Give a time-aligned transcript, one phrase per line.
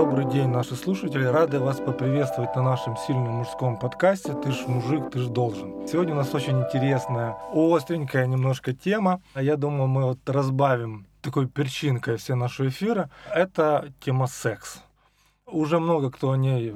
[0.00, 1.24] Добрый день, наши слушатели.
[1.24, 5.86] Рады вас поприветствовать на нашем сильном мужском подкасте «Ты ж мужик, ты ж должен».
[5.86, 9.20] Сегодня у нас очень интересная, остренькая немножко тема.
[9.34, 13.10] А Я думаю, мы вот разбавим такой перчинкой все наши эфиры.
[13.30, 14.82] Это тема секс.
[15.52, 16.72] Уже много кто о ней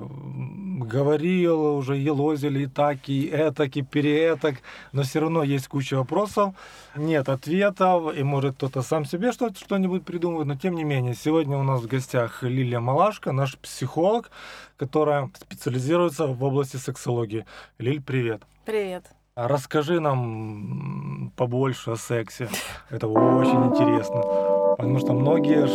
[0.80, 4.56] говорил, уже елозили и так, и этак, и переэтак,
[4.92, 6.54] но все равно есть куча вопросов,
[6.96, 11.56] нет ответов, и может кто-то сам себе что- что-нибудь придумывает, но тем не менее, сегодня
[11.56, 14.30] у нас в гостях Лилия Малашка, наш психолог,
[14.76, 17.46] которая специализируется в области сексологии.
[17.78, 18.42] Лиль, привет.
[18.64, 19.04] Привет.
[19.36, 22.48] А Расскажи нам побольше о сексе.
[22.90, 24.63] Это очень интересно.
[24.76, 25.66] Потому что многие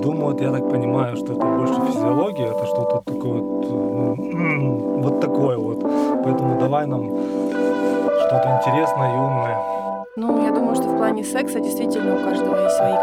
[0.00, 5.58] думают, я так понимаю, что это больше физиология, это что-то такое вот, ну, вот такое
[5.58, 5.80] вот.
[6.24, 7.02] Поэтому давай нам
[8.20, 9.58] что-то интересное и умное.
[10.16, 12.93] Ну, я думаю, что в плане секса действительно у каждого есть свои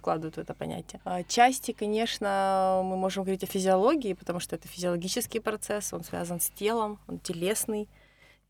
[0.00, 1.00] вкладывают в это понятие.
[1.04, 6.40] А Части, конечно, мы можем говорить о физиологии, потому что это физиологический процесс, он связан
[6.40, 7.88] с телом, он телесный.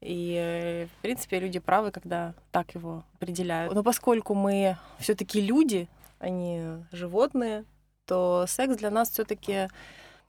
[0.00, 3.74] И, в принципе, люди правы, когда так его определяют.
[3.74, 7.64] Но поскольку мы все-таки люди, а не животные,
[8.06, 9.68] то секс для нас все-таки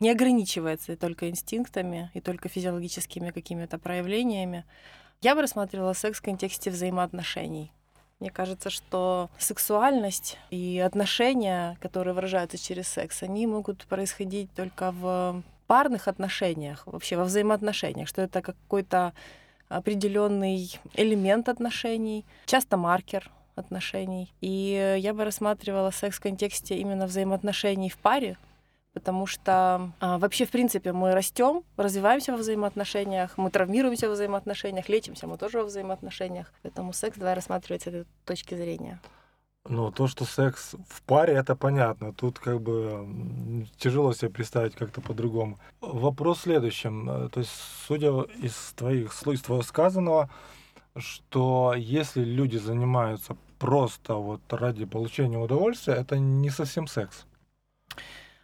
[0.02, 4.66] не ограничивается только инстинктами и только физиологическими какими-то проявлениями.
[5.22, 7.72] Я бы рассматривала секс в контексте взаимоотношений.
[8.22, 15.42] Мне кажется, что сексуальность и отношения, которые выражаются через секс, они могут происходить только в
[15.66, 19.14] парных отношениях, вообще во взаимоотношениях, что это какой-то
[19.70, 24.32] определенный элемент отношений, часто маркер отношений.
[24.40, 28.38] И я бы рассматривала секс в контексте именно взаимоотношений в паре,
[28.94, 34.90] потому что а, вообще, в принципе, мы растем, развиваемся во взаимоотношениях, мы травмируемся во взаимоотношениях,
[34.90, 36.52] лечимся мы тоже во взаимоотношениях.
[36.64, 39.00] Поэтому секс давай рассматривать с этой точки зрения.
[39.70, 42.14] Ну, то, что секс в паре, это понятно.
[42.14, 45.60] Тут как бы тяжело себе представить как-то по-другому.
[45.82, 47.10] Вопрос в следующем.
[47.10, 47.52] Э, То есть,
[47.88, 48.10] судя
[48.42, 50.32] из твоих слов, из твоего сказанного,
[50.98, 57.26] что если люди занимаются просто вот ради получения удовольствия, это не совсем секс.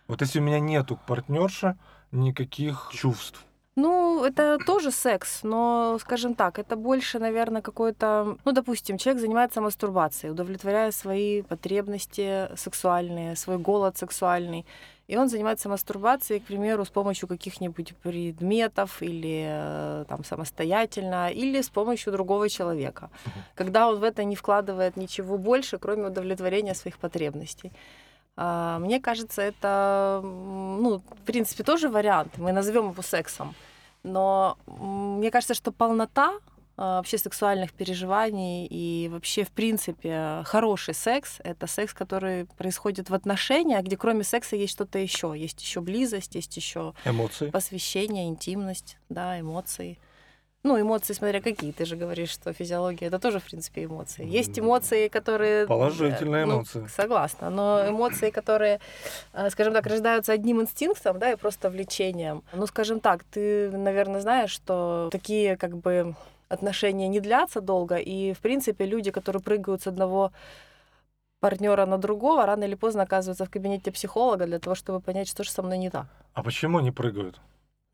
[0.07, 1.75] Вот если у меня нету к партнерше
[2.12, 3.44] никаких чувств,
[3.75, 8.38] Ну, это тоже секс, но, скажем так, это больше, наверное, какой-то...
[8.45, 14.66] Ну, допустим, человек занимается мастурбацией, удовлетворяя свои потребности сексуальные, свой голод сексуальный.
[15.07, 21.62] И он занимается мастурбацией, к примеру, с помощью каких-нибудь предметов или э, там самостоятельно, или
[21.62, 23.09] с помощью другого человека.
[23.56, 27.72] Когда он в это не вкладывает ничего больше, кроме удовлетворения своих потребностей.
[28.37, 32.37] А, Мне кажется, это, ну, в принципе, тоже вариант.
[32.37, 33.55] Мы назовем его сексом.
[34.03, 36.35] Но мне кажется, что полнота
[36.77, 43.15] а, вообще сексуальных переживаний и вообще, в принципе, хороший секс— это секс, который происходит в
[43.15, 45.33] отношениях, где кроме секса есть что-то еще.
[45.35, 47.49] Есть еще близость, есть еще эмоции.
[47.49, 49.97] посвящение, интимность, да, эмоции.
[50.67, 51.72] Ну, эмоции, смотря какие.
[51.72, 54.25] Ты же говоришь, что физиология это тоже, в принципе, эмоции.
[54.28, 55.63] Есть эмоции, которые.
[55.63, 56.88] э, Положительные ну, эмоции.
[56.94, 57.50] согласна.
[57.50, 58.79] Но эмоции, которые,
[59.33, 62.44] э, скажем так, рождаются одним инстинктом, да, и просто влечением.
[62.53, 66.16] Ну, скажем так, ты, наверное, знаешь, что такие как бы
[66.50, 70.31] отношения не длятся долго, и, в принципе, люди, которые прыгают с одного
[71.39, 75.44] партнера на другого, рано или поздно оказываются в кабинете психолога для того, чтобы понять, что
[75.44, 76.07] же со мной не так.
[76.33, 77.39] А почему они прыгают?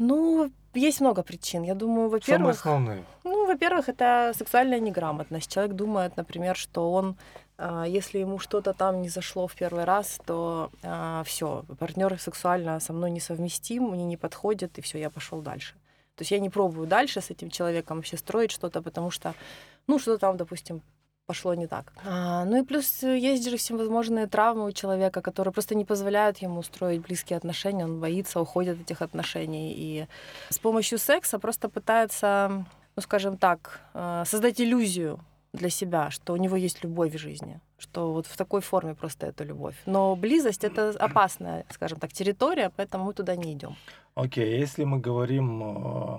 [0.08, 1.64] Ну, есть много причин.
[1.64, 3.04] Я думаю, Самые во-первых, основные.
[3.24, 5.52] ну, во-первых, это сексуальная неграмотность.
[5.52, 7.16] Человек думает, например, что он,
[7.58, 10.70] а, если ему что-то там не зашло в первый раз, то
[11.26, 15.74] все, партнер сексуально со мной несовместим, мне не подходит, и все, я пошел дальше.
[16.16, 19.34] То есть я не пробую дальше с этим человеком вообще строить что-то, потому что,
[19.88, 20.82] ну, что-то там, допустим,
[21.26, 21.94] пошло не так.
[22.06, 26.38] А, ну и плюс э, есть же всевозможные травмы у человека, которые просто не позволяют
[26.40, 29.74] ему строить близкие отношения, он боится, уходит от этих отношений.
[29.76, 30.08] И
[30.50, 32.66] с помощью секса просто пытается,
[32.96, 35.20] ну скажем так, э, создать иллюзию
[35.54, 39.28] для себя, что у него есть любовь в жизни, что вот в такой форме просто
[39.28, 39.76] это любовь.
[39.86, 43.76] Но близость это опасная, скажем так, территория, поэтому мы туда не идем.
[44.16, 46.18] Окей, если мы говорим, э,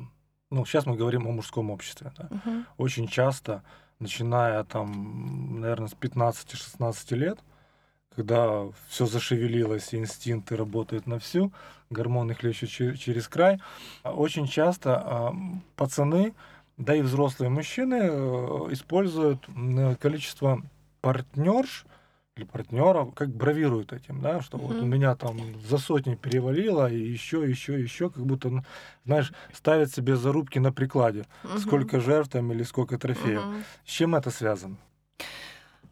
[0.50, 2.28] ну, сейчас мы говорим о мужском обществе, да.
[2.78, 3.62] Очень часто,
[3.98, 7.38] начиная там, наверное, с 15-16 лет,
[8.14, 11.52] когда все зашевелилось, инстинкты работают на всю,
[11.90, 13.60] гормоны хлещут че- через край,
[14.04, 15.34] очень часто
[15.76, 16.34] пацаны,
[16.76, 18.08] да и взрослые мужчины э,
[18.70, 19.46] используют
[20.00, 20.60] количество
[21.00, 21.86] партнерш
[22.36, 26.98] или партнеров, как бравируют этим, да, что вот у меня там за сотни перевалило, и
[26.98, 28.64] еще, еще, еще, как будто,
[29.04, 31.58] знаешь, ставят себе зарубки на прикладе, Мгм.
[31.58, 33.44] сколько жертв там или сколько трофеев.
[33.44, 33.64] Мгм.
[33.86, 34.76] С чем это связано?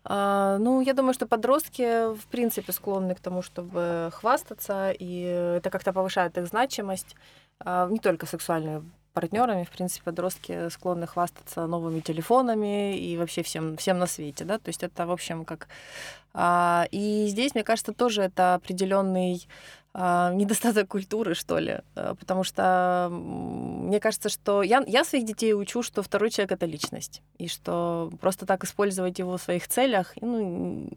[0.04, 5.20] А, ну, я думаю, что подростки, в принципе, склонны к тому, чтобы хвастаться, и
[5.58, 7.14] это как-то повышает их значимость,
[7.60, 13.76] а, не только сексуальными партнерами, в принципе, подростки склонны хвастаться новыми телефонами и вообще всем,
[13.76, 15.68] всем на свете, да, то есть это, в общем, как...
[16.34, 19.46] а, И здесь, мне кажется, тоже это определенный
[19.94, 25.54] а, недостаток культуры, что ли, а, потому что мне кажется, что я, я своих детей
[25.54, 30.14] учу, что второй человек— это личность, и что просто так использовать его в своих целях,
[30.20, 30.88] ну,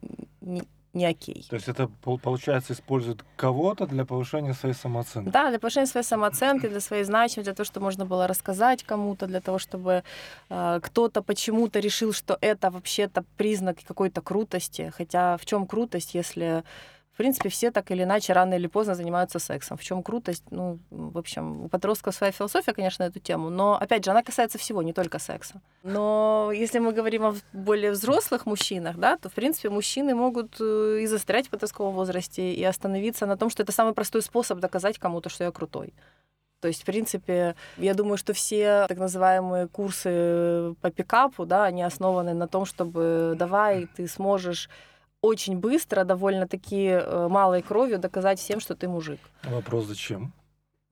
[0.95, 1.45] не окей.
[1.49, 5.29] То есть это, пол- получается, используют кого-то для повышения своей самооценки.
[5.29, 9.27] Да, для повышения своей самооценки, для своей значимости, для того, чтобы можно было рассказать кому-то,
[9.27, 10.03] для того, чтобы
[10.49, 14.91] э, кто-то почему-то решил, что это вообще-то признак какой-то крутости.
[14.97, 16.63] Хотя в чем крутость, если
[17.15, 19.77] в принципе, все так или иначе рано или поздно занимаются сексом.
[19.77, 20.43] В чем крутость?
[20.51, 24.21] Ну, в общем, у подростков своя философия, конечно, на эту тему, но, опять же, она
[24.21, 25.61] касается всего, не только секса.
[25.83, 30.99] Но если мы говорим о более взрослых мужчинах, да, то, в принципе, мужчины могут э,
[31.03, 34.99] и застрять в подростковом возрасте, и остановиться на том, что это самый простой способ доказать
[34.99, 35.93] кому-то, что я крутой.
[36.59, 41.81] То есть, в принципе, я думаю, что все так называемые курсы по пикапу, да, они
[41.81, 44.69] основаны на том, чтобы давай, ты сможешь
[45.25, 49.19] очень быстро, довольно-таки э, малой кровью доказать всем, что ты мужик.
[49.43, 50.33] Вопрос зачем?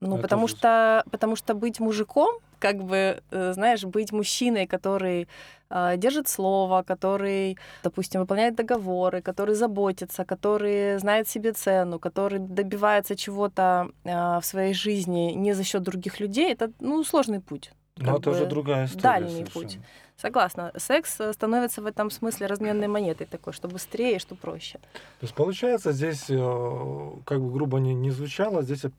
[0.00, 4.66] Ну, Это потому же- что, потому что быть мужиком, как бы, э, знаешь, быть мужчиной,
[4.66, 5.28] который
[5.70, 13.16] э, держит слово, который, допустим, выполняет договоры, который заботится, который знает себе цену, который добивается
[13.16, 17.72] чего-то э, в своей жизни не за счет других людей, это, ну, сложный путь.
[17.96, 19.02] Как это уже бы другая история.
[19.02, 19.64] дальний совершенно.
[19.64, 19.78] путь.
[20.16, 20.72] Согласна.
[20.76, 24.78] Секс э, становится в этом смысле разменной монетой такой, что быстрее, что проще.
[24.78, 28.90] То есть получается здесь, э, как бы грубо не, не звучало, здесь э,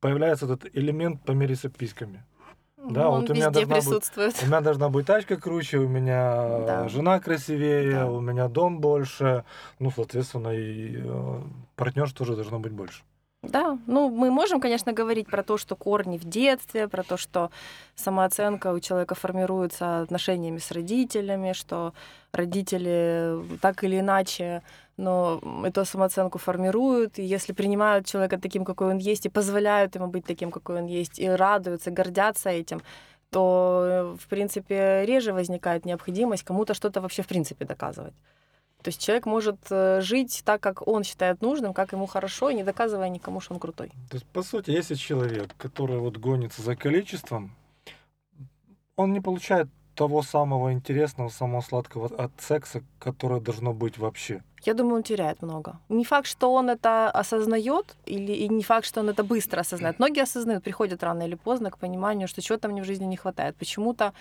[0.00, 2.24] появляется этот элемент помериться письками.
[2.76, 4.42] Да, Ну, вот у меня должна быть-.
[4.42, 6.88] У меня должна быть тачка круче, у меня Да.
[6.88, 8.06] жена красивее, Да.
[8.06, 9.44] у меня дом больше,
[9.80, 11.02] ну, соответственно, и
[11.74, 13.02] партнер тоже должно быть больше.
[13.42, 17.50] Да, ну мы можем, конечно, говорить про то, что корни в детстве, про то, что
[17.94, 21.94] самооценка у человека формируется отношениями с родителями, что
[22.32, 24.62] родители так или иначе,
[24.96, 30.08] но эту самооценку формируют, и если принимают человека таким, какой он есть, и позволяют ему
[30.08, 32.82] быть таким, какой он есть, и радуются, гордятся этим,
[33.30, 38.14] то, э, в принципе, реже возникает необходимость кому-то что-то вообще в принципе доказывать.
[38.82, 42.62] То есть человек может э, жить так, как он считает нужным, как ему хорошо, не
[42.62, 43.88] доказывая никому, что он крутой.
[44.08, 47.56] То есть, по сути, если человек, который вот гонится за количеством,
[48.96, 54.42] он не получает того самого интересного, самого сладкого от секса, которое должно быть вообще.
[54.62, 55.78] Я думаю, он теряет много.
[55.88, 59.98] Не факт, что он это осознает, или и не факт, что он это быстро осознает.
[59.98, 63.56] Многие осознают, приходят рано или поздно к пониманию, что чего-то мне в жизни не хватает.
[63.56, 64.12] Почему-то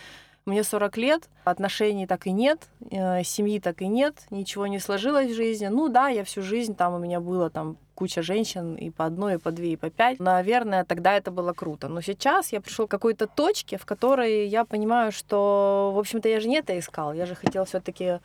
[0.47, 5.31] мне 40 лет, отношений так и нет, э, семьи так и нет, ничего не сложилось
[5.31, 5.67] в жизни.
[5.67, 9.33] Ну да, я всю жизнь, там у меня было там куча женщин и по одной,
[9.33, 10.19] и по две, и по пять.
[10.19, 11.87] Наверное, тогда это было круто.
[11.89, 16.39] Но сейчас я пришел к какой-то точке, в которой я понимаю, что, в общем-то, я
[16.39, 17.13] же не это искал.
[17.13, 18.19] Я же хотел все-таки,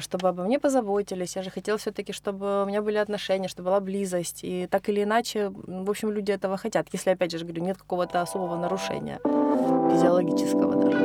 [0.00, 1.36] чтобы обо мне позаботились.
[1.36, 4.40] Я же хотел все-таки, чтобы у меня были отношения, чтобы была близость.
[4.44, 6.86] И так или иначе, в общем, люди этого хотят.
[6.92, 9.18] Если, опять же, говорю, нет какого-то особого нарушения
[9.92, 10.98] физиологического даже.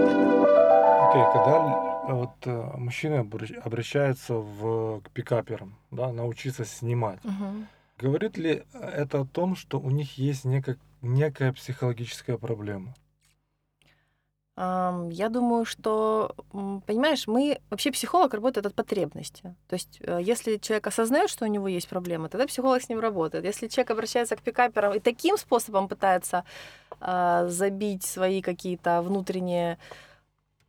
[1.10, 7.68] Окей, когда л- вот э, мужчина обращ- обращается в, к пикаперам, да, научиться снимать, Мгм.
[7.98, 12.94] Говорит ли это о том, что у них есть нека- некая психологическая проблема?
[14.58, 16.34] Я думаю, что,
[16.86, 19.54] понимаешь, мы вообще психолог работает от потребности.
[19.68, 23.02] То есть, э, если человек осознает, что у него есть проблемы, тогда психолог с ним
[23.02, 23.44] работает.
[23.44, 26.46] Если человек обращается к пикаперам и таким способом пытается
[27.02, 29.78] а, забить свои какие-то внутренние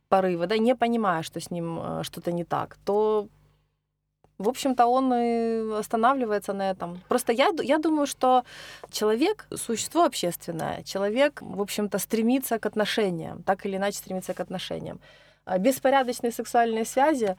[0.09, 3.29] порывы, да, не понимая, что с ним э, что-то не так, то
[4.39, 7.01] в общем-то, он и останавливается на этом.
[7.07, 8.43] Просто я, я думаю, что
[8.91, 10.83] человек— существо общественное.
[10.83, 14.99] Человек, в общем-то, стремится к отношениям, так или иначе стремится к отношениям.
[15.45, 17.35] А Беспорядочные сексуальные связи,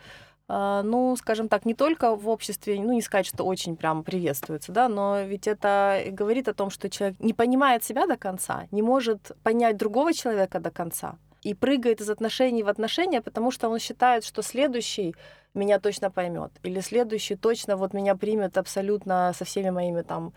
[0.48, 4.72] а, ну, скажем так, не только в обществе, ну, не сказать, что очень прям приветствуется,
[4.72, 8.82] да, но ведь это говорит о том, что человек не понимает себя до конца, не
[8.82, 13.78] может понять другого человека до конца и прыгает из отношений в отношения, потому что он
[13.78, 15.14] считает, что следующий
[15.54, 20.32] меня точно поймет, или следующий точно вот меня примет абсолютно со всеми моими там.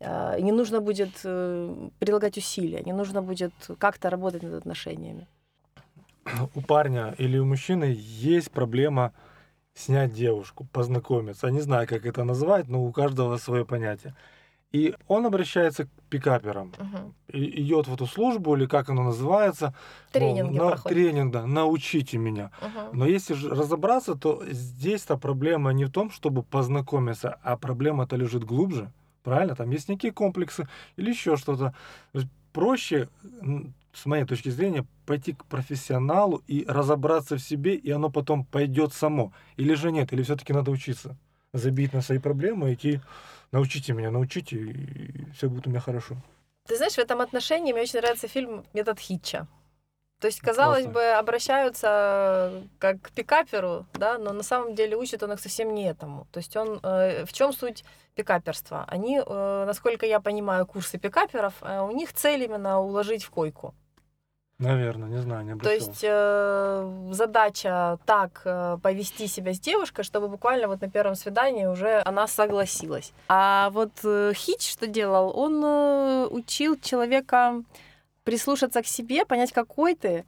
[0.00, 5.26] э, Не нужно будет э, прилагать усилия, не нужно будет как-то работать над отношениями.
[6.54, 7.96] У парня или у мужчины
[8.32, 9.12] есть проблема
[9.74, 11.50] снять девушку, познакомиться.
[11.50, 14.14] Не знаю, как это назвать, но у каждого свое понятие.
[14.72, 16.72] И он обращается к пикаперам.
[16.78, 17.14] Мгм.
[17.28, 19.74] И идет в эту службу, или как оно называется.
[20.12, 20.76] Тренинги на-.
[20.76, 22.50] Тренинг, да, научите меня.
[22.60, 22.98] Мгм.
[22.98, 28.44] Но если же разобраться, то здесь-то проблема не в том, чтобы познакомиться, а проблема-то лежит
[28.44, 28.90] глубже.
[29.22, 29.54] Правильно?
[29.54, 31.74] Там есть некие комплексы или еще что-то.
[32.52, 33.08] Проще,
[33.92, 38.92] с моей точки зрения, пойти к профессионалу и разобраться в себе, и оно потом пойдет
[38.92, 39.32] само.
[39.56, 41.16] Или же нет, или все-таки надо учиться.
[41.54, 43.00] Забить на свои проблемы, идти,
[43.52, 46.16] научите меня, научите, и все будет у меня хорошо.
[46.66, 49.46] Ты знаешь, в этом отношении мне очень нравится фильм «Метод Хитча».
[50.20, 50.92] То есть, казалось Классно.
[50.92, 55.84] бы, обращаются как к пикаперу, да, но на самом деле учит он их совсем не
[55.88, 56.28] этому.
[56.30, 58.84] То есть он э, в чем суть пикаперства?
[58.86, 63.74] Они, э, насколько я понимаю, курсы пикаперов, э, у них цель именно уложить в койку.
[64.62, 65.90] Наверное, не знаю, не То обращался.
[65.90, 71.66] есть э, задача так э, повести себя с девушкой, чтобы буквально вот на первом свидании
[71.66, 73.12] уже она согласилась.
[73.28, 75.36] А вот э, Хич что делал?
[75.36, 77.62] Он э, учил человека
[78.24, 80.24] прислушаться к себе, понять, какой ты,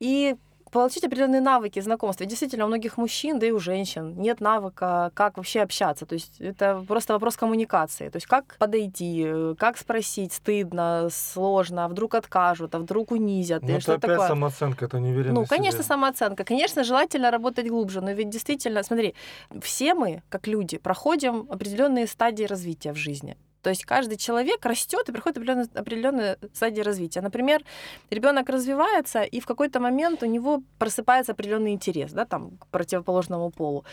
[0.00, 0.36] и
[0.70, 2.26] получить определенные навыки знакомства.
[2.26, 6.06] Действительно, у многих мужчин, да и у женщин нет навыка, как вообще общаться.
[6.06, 8.08] То есть это просто вопрос коммуникации.
[8.08, 13.62] То есть как подойти, как спросить, стыдно, сложно, а вдруг откажут, а вдруг унизят.
[13.62, 14.28] Ну, это опять такое?
[14.28, 15.56] самооценка, это неуверенность Ну, в себе.
[15.56, 16.44] конечно, самооценка.
[16.44, 19.14] Конечно, желательно работать глубже, но ведь действительно, смотри,
[19.60, 23.36] все мы, как люди, проходим определенные стадии развития в жизни.
[23.62, 27.20] То есть каждый человек растет и приходит определенные, определенные стадии развития.
[27.20, 27.62] Например,
[28.10, 33.50] ребенок развивается, и в какой-то момент у него просыпается определенный интерес да, там, к противоположному
[33.50, 33.84] полу.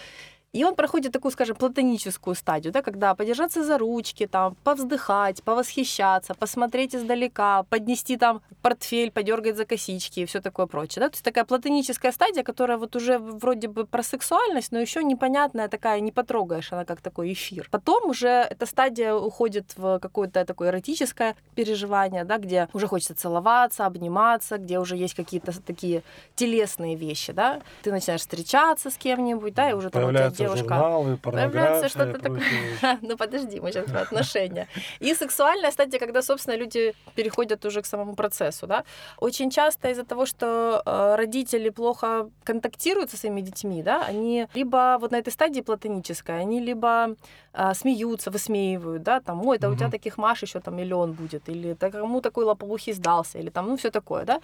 [0.53, 6.33] И он проходит такую, скажем, платоническую стадию, да, когда подержаться за ручки, там, повздыхать, повосхищаться,
[6.33, 11.01] посмотреть издалека, поднести там портфель, подергать за косички и все такое прочее.
[11.01, 11.09] Да?
[11.09, 15.67] То есть такая платоническая стадия, которая вот уже вроде бы про сексуальность, но еще непонятная
[15.67, 17.67] такая, не потрогаешь, она как такой эфир.
[17.69, 23.85] Потом уже эта стадия уходит в какое-то такое эротическое переживание, да, где уже хочется целоваться,
[23.85, 26.01] обниматься, где уже есть какие-то такие
[26.35, 27.61] телесные вещи, да.
[27.83, 30.03] Ты начинаешь встречаться с кем-нибудь, да, и уже там
[30.45, 32.41] девушка журналы, порнография что-то такое.
[33.01, 34.67] Ну подожди, мы сейчас про отношения.
[34.99, 38.83] И сексуальная стадия, когда, собственно, люди переходят уже к самому процессу, да.
[39.17, 44.97] Очень часто из-за того, что э, родители плохо контактируют со своими детьми, да, они либо
[44.99, 47.15] вот на этой стадии платонической, они либо
[47.57, 51.49] э, смеются, высмеивают, да, там, ой, да у тебя таких Маш еще там миллион будет,
[51.49, 54.41] или да кому такой лоповухий сдался, или там, ну, все такое, да.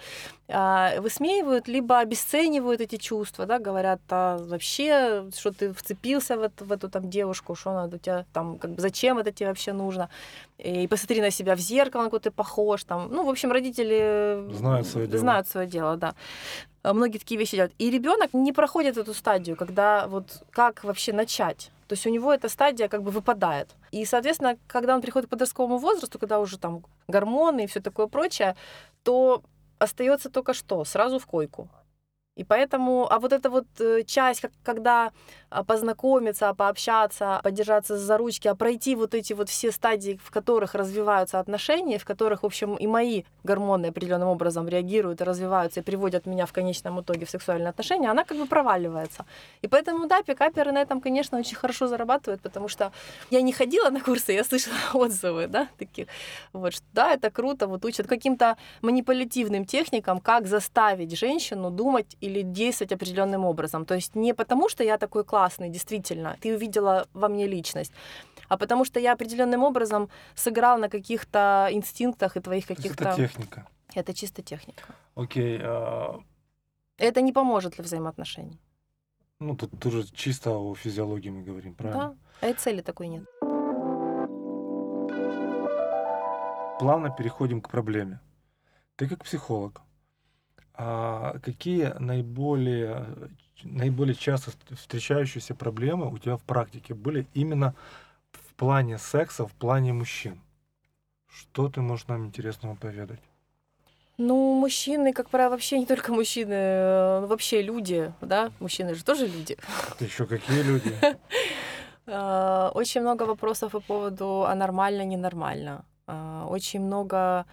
[0.48, 6.64] А, Высмеивают, либо обесценивают эти чувства, да, говорят, а вообще, что ты вцепился в эту,
[6.64, 9.72] в эту там девушку, что она у тебя там, как бы, зачем это тебе вообще
[9.72, 10.08] нужно,
[10.58, 14.44] и посмотри на себя в зеркало, на кого ты похож, там, ну, в общем, родители
[14.52, 15.18] Знают своё дело.
[15.18, 16.14] знают свое дело, да.
[16.82, 17.72] А Многие такие вещи делают.
[17.78, 21.70] И ребенок не проходит эту стадию, когда вот как вообще начать.
[21.92, 23.68] То есть у него эта стадия как бы выпадает.
[23.90, 28.06] И, соответственно, когда он приходит к подростковому возрасту, когда уже там гормоны и все такое
[28.06, 28.56] прочее,
[29.02, 29.42] то
[29.78, 30.84] остается только что?
[30.84, 31.68] Сразу в койку.
[32.34, 35.12] И поэтому, а вот эта вот э, часть, когда
[35.66, 41.38] познакомиться, пообщаться, подержаться за ручки, а пройти вот эти вот все стадии, в которых развиваются
[41.38, 46.26] отношения, в которых, в общем, и мои гормоны определенным образом реагируют и развиваются и приводят
[46.26, 49.24] меня в конечном итоге в сексуальные отношения, она как бы проваливается.
[49.62, 52.92] И поэтому, да, пикаперы на этом, конечно, очень хорошо зарабатывают, потому что
[53.30, 56.06] я не ходила на курсы, я слышала отзывы, да, таких.
[56.52, 62.42] Вот, что, да, это круто, вот учат каким-то манипулятивным техникам, как заставить женщину думать или
[62.42, 63.84] действовать определенным образом.
[63.84, 67.92] То есть не потому, что я такой классный, действительно, ты увидела во мне личность,
[68.48, 73.04] а потому что я определенным образом сыграл на каких-то инстинктах и твоих каких-то...
[73.04, 73.66] это техника.
[73.94, 74.82] Это чисто техника.
[75.14, 76.20] Окей, а,
[76.98, 78.58] Это не поможет для взаимоотношений.
[79.40, 82.16] ну тут тоже чисто о физиологии мы говорим, правильно?
[82.40, 83.24] Да, а и цели такой нет.
[86.78, 88.20] Плавно переходим к проблеме.
[88.96, 89.82] Ты как психолог,
[90.74, 93.06] а какие наиболее,
[93.64, 97.74] наиболее часто встречающиеся проблемы у тебя в практике были именно
[98.32, 100.40] в плане секса, в плане мужчин?
[101.28, 103.20] Что ты можешь нам интересного поведать?
[104.18, 109.26] Ну, мужчины, как правило, вообще не только мужчины, э, вообще люди, да, мужчины же тоже
[109.26, 109.56] люди.
[109.90, 110.94] Это еще какие люди?
[112.06, 115.84] Э, Очень много вопросов по поводу а нормально, ненормально.
[116.06, 117.46] Э, Очень много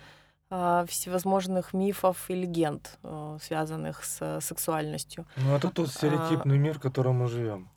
[0.87, 5.25] всевозможных мифов и легенд, э, связанных с сексуальностью.
[5.37, 7.69] Ну, это тот стереотипный мир, в котором мы живем.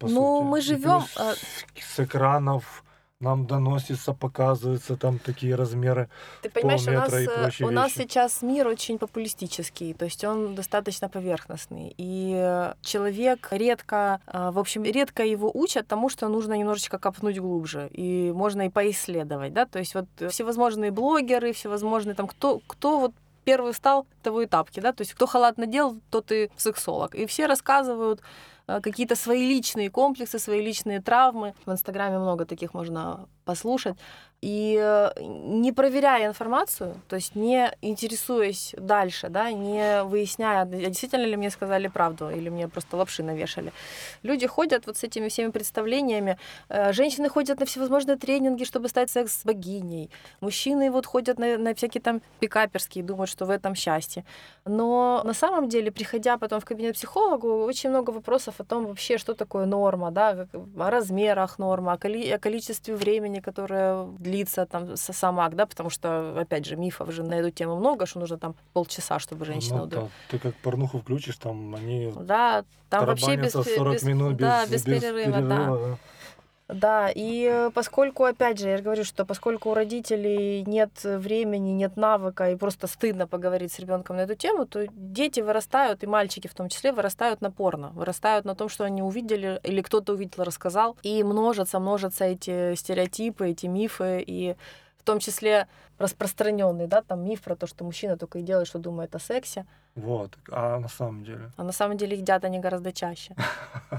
[0.00, 0.06] А.
[0.08, 2.84] Ну, мы И живем, а- с- с экранов
[3.20, 6.08] нам доносится, показываются там такие размеры.
[6.42, 8.08] Ты понимаешь, у нас, э, у нас вещи.
[8.08, 11.94] сейчас мир очень популистический, то есть он достаточно поверхностный.
[11.96, 17.88] И человек редко, э, в общем, редко его учат тому, что нужно немножечко копнуть глубже.
[17.92, 23.12] И можно и поисследовать, да, то есть вот всевозможные блогеры, всевозможные там, кто, кто вот
[23.44, 27.14] первый встал, того и тапки, да, то есть кто халат надел, тот и сексолог.
[27.14, 28.20] И все рассказывают
[28.66, 31.54] какие-то свои личные комплексы, свои личные травмы.
[31.64, 33.96] В Инстаграме много таких можно послушать.
[34.42, 41.24] И э, не проверяя информацию, то есть не интересуясь дальше, да, не выясняя, а действительно
[41.24, 43.72] ли мне сказали правду или мне просто лапши навешали.
[44.22, 46.38] Люди ходят вот с этими всеми представлениями.
[46.68, 50.10] Э, Женщины ходят на всевозможные тренинги, чтобы стать секс-богиней.
[50.40, 54.24] Мужчины вот ходят на, на всякие там пикаперские, думают, что в этом счастье.
[54.66, 59.16] Но на самом деле, приходя потом в кабинет психологу, очень много вопросов о том вообще,
[59.16, 60.46] что такое норма, да,
[60.78, 61.58] о размерах
[61.98, 66.76] коли- о количестве времени, которое длится там с- сам акт, да, потому что, опять же,
[66.76, 70.38] мифов же на эту тему много, что нужно там полчаса, чтобы женщина Ну, да, ты
[70.38, 74.38] как порнуху включишь, там они Да, там вообще без, тарабанятся пе- 40 без- минут без,
[74.40, 75.66] да, без, перерыва, да.
[75.66, 75.98] да.
[76.68, 81.96] Да, и поскольку, опять же, я же говорю, что поскольку у родителей нет времени, нет
[81.96, 86.48] навыка и просто стыдно поговорить с ребенком на эту тему, то дети вырастают, и мальчики
[86.48, 90.42] в том числе, вырастают на порно, вырастают на том, что они увидели, или кто-то увидел,
[90.42, 94.56] рассказал, и множатся, множатся эти стереотипы, эти мифы, и
[94.98, 95.68] в том числе
[95.98, 99.66] распространенный, да, там миф про то, что мужчина только и делает, что думает о сексе,
[99.96, 100.36] Вот.
[100.50, 101.50] А на самом деле.
[101.56, 103.34] а на самом деле едят они гораздо чаще.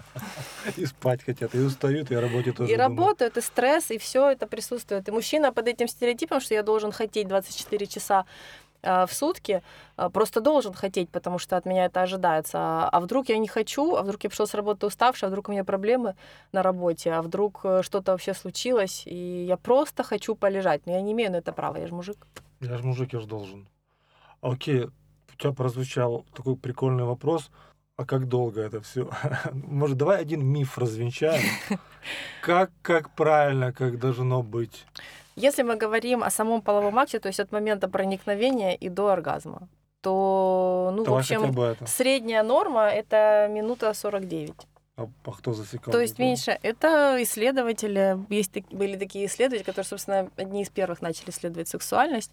[0.77, 4.31] И спать хотят, и устают, и о работе тоже И работают, и стресс, и все
[4.31, 5.07] это присутствует.
[5.07, 8.25] И мужчина под этим стереотипом, что я должен хотеть 24 часа
[8.83, 9.63] а, в сутки,
[9.95, 12.57] а, просто должен хотеть, потому что от меня это ожидается.
[12.59, 15.49] А а вдруг я не хочу, а вдруг я пришел с работы уставший, а вдруг
[15.49, 16.15] у меня проблемы
[16.51, 20.85] на работе, а вдруг э, что-то вообще случилось, и я просто хочу полежать.
[20.85, 22.27] Но я не имею на это права, я же мужик.
[22.61, 23.67] Я же мужик, я же должен.
[24.41, 24.89] Окей,
[25.37, 27.51] у тебя прозвучал такой прикольный вопрос.
[27.95, 29.09] А как долго это все?
[29.53, 31.41] Может, давай один миф развенчаем?
[32.41, 34.85] Как, как правильно, как должно быть?
[35.35, 39.67] Если мы говорим о самом половом акте, то есть от момента проникновения и до оргазма,
[40.01, 41.85] то, ну, в Давай хотя общем, это.
[41.85, 44.53] средняя норма— это минута 49.
[44.95, 45.91] А, а кто засекал?
[45.91, 46.57] То есть меньше.
[46.63, 52.31] Это исследователи, есть, были такие исследователи, которые, собственно, одни из первых начали исследовать сексуальность.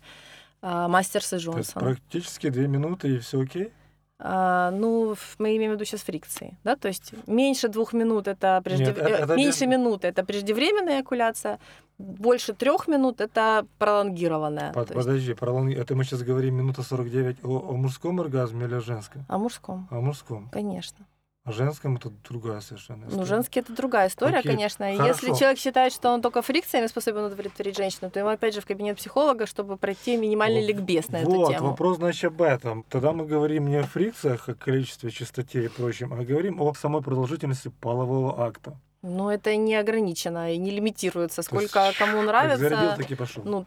[0.67, 1.83] А, Мастерс и Джонсон.
[1.83, 3.71] практически две минуты и все окей?
[4.19, 8.63] А, ну, мы имеем в виду сейчас фрикции, да, то есть меньше двух минут это,
[8.65, 8.87] прежде...
[8.87, 11.59] Нет, это- э, меньше минуты это преждевременная экуляция,
[11.99, 14.73] больше трех минут это пролонгированная.
[14.73, 18.75] Под- есть- подожди, пролонги- это мы сейчас говорим минута 49 о, о мужском оргазме или
[18.77, 19.27] о женском?
[19.29, 20.49] О мужском, О мужском.
[20.51, 21.05] конечно.
[21.47, 23.27] О женском это другая совершенно Ну, история.
[23.27, 24.87] женский это другая история, Окей, конечно.
[24.97, 25.07] Хорошо.
[25.27, 28.67] Если человек считает, что он только фрикциями способен удовлетворить женщину, то ему опять же в
[28.67, 31.69] кабинет психолога, чтобы пройти минимальный Вот- ликбез на вот, эту тему.
[31.69, 32.83] вопрос, значит, об этом.
[32.89, 37.03] Тогда мы говорим не о фрикциях, о количестве, частоте и прочем, а говорим о самой
[37.03, 38.79] продолжительности полового акта.
[39.03, 41.43] Но это не ограничено и не лимитируется.
[41.43, 42.57] То есть, Сколько кому Как нравится.
[42.71, 43.43] зарядил, так и пошел.
[43.45, 43.67] Ну,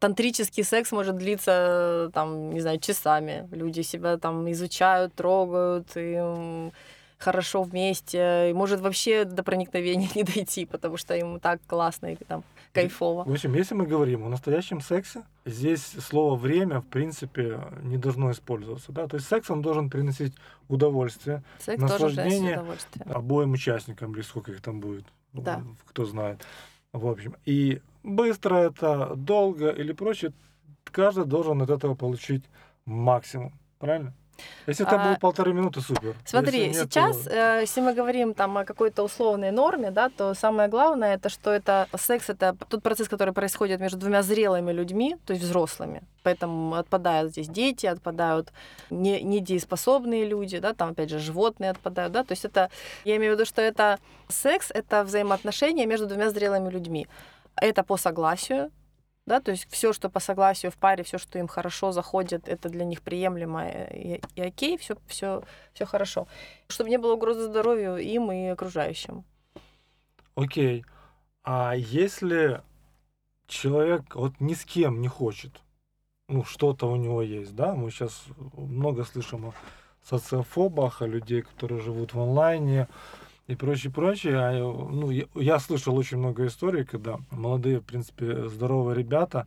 [0.00, 3.48] тантрический секс может длиться, там, не знаю, часами.
[3.52, 6.72] Люди себя там изучают, трогают, и
[7.24, 8.50] хорошо вместе.
[8.50, 13.24] И может вообще до проникновения не дойти, потому что им так классно и там кайфово.
[13.24, 18.30] В общем, если мы говорим о настоящем сексе, здесь слово «время» в принципе не должно
[18.30, 18.92] использоваться.
[18.92, 19.06] Да?
[19.06, 20.34] То есть секс, он должен приносить
[20.68, 23.06] удовольствие Секс наслаждение удовольствие.
[23.06, 25.62] обоим участникам, или сколько их там будет, Да.
[25.86, 26.44] кто знает.
[26.92, 30.32] В общем, и быстро это, долго или прочее,
[30.84, 32.44] каждый должен от этого получить
[32.84, 33.52] максимум.
[33.78, 34.12] Правильно?
[34.66, 36.14] Если это А, будет полторы минуты, супер.
[36.24, 40.08] Смотри, Если нет, сейчас, то- э, если мы говорим там о какой-то условной норме, да,
[40.08, 44.72] то самое главное это что это секс это тот процесс, который происходит между двумя зрелыми
[44.72, 46.02] людьми, то есть взрослыми.
[46.22, 48.52] Поэтому отпадают здесь дети, отпадают
[48.90, 52.70] не- недееспособные люди, да, там опять же животные отпадают, да, то есть это,
[53.04, 57.06] я имею в виду, что это секс, это взаимоотношения между двумя зрелыми людьми.
[57.56, 58.70] Это по согласию,
[59.26, 62.68] да, то есть все, что по согласию в паре, все, что им хорошо заходит, это
[62.68, 66.26] для них приемлемо и, и окей, все, все, все хорошо,
[66.68, 69.24] чтобы не было угрозы здоровью им и окружающим.
[70.34, 70.84] Окей.
[71.42, 72.62] А если
[73.46, 75.62] человек вот ни с кем не хочет,
[76.28, 78.24] ну, что-то у него есть, да, мы сейчас
[78.56, 79.54] много слышим о
[80.02, 82.88] социофобах, о людей, которые живут в онлайне
[83.46, 84.38] и прочее, прочее.
[84.38, 89.46] А, ну, я, я слышал очень много историй, когда молодые, в принципе, здоровые ребята,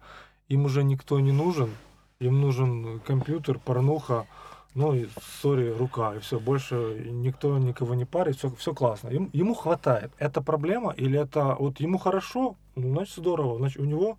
[0.50, 1.72] им уже никто не нужен,
[2.20, 4.28] им нужен компьютер, порнуха,
[4.76, 5.08] ну и
[5.42, 6.76] сори, рука, и все, больше
[7.10, 9.10] никто никого не парит, все, все классно.
[9.10, 10.12] Ему, ему хватает.
[10.20, 14.18] Это проблема или это вот ему хорошо, ну, значит здорово, значит у него